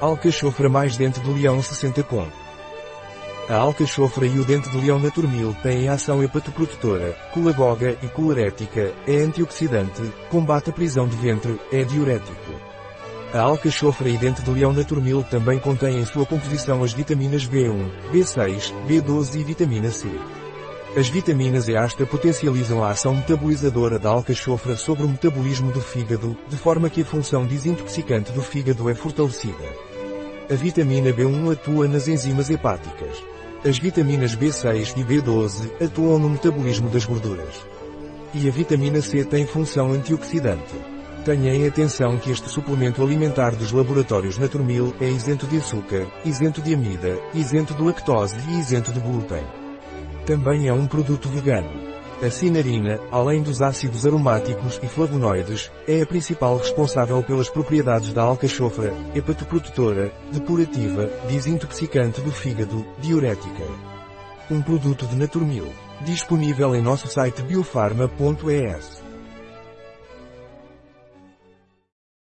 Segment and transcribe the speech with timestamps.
[0.00, 2.26] Alcachofra mais dente de leão 60 com.
[3.48, 9.16] A alcachofra e o dente de leão Naturmil têm ação hepatoprotetora, colagoga e colarética, é
[9.18, 12.52] antioxidante, combate a prisão de ventre, é diurético.
[13.32, 17.90] A alcachofra e dente de leão Naturmil também contém em sua composição as vitaminas B1,
[18.12, 20.08] B6, B12 e vitamina C.
[20.96, 26.36] As vitaminas E asta potencializam a ação metabolizadora da alcachofra sobre o metabolismo do fígado,
[26.48, 29.64] de forma que a função desintoxicante do fígado é fortalecida.
[30.48, 33.24] A vitamina B1 atua nas enzimas hepáticas.
[33.64, 37.66] As vitaminas B6 e B12 atuam no metabolismo das gorduras.
[38.32, 40.76] E a vitamina C tem função antioxidante.
[41.24, 46.62] Tenha em atenção que este suplemento alimentar dos laboratórios Naturmil é isento de açúcar, isento
[46.62, 49.63] de amida, isento de lactose e isento de glúten.
[50.26, 51.68] Também é um produto vegano.
[52.22, 58.22] A cinarina, além dos ácidos aromáticos e flavonoides, é a principal responsável pelas propriedades da
[58.22, 63.64] alcachofra, hepatoprotetora, depurativa, desintoxicante do fígado, diurética.
[64.50, 65.70] Um produto de Naturmil.
[66.06, 69.03] Disponível em nosso site biofarma.es.